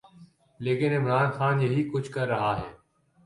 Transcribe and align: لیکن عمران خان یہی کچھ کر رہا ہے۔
لیکن 0.59 0.93
عمران 0.93 1.29
خان 1.31 1.61
یہی 1.61 1.89
کچھ 1.93 2.11
کر 2.11 2.27
رہا 2.27 2.53
ہے۔ 2.57 2.69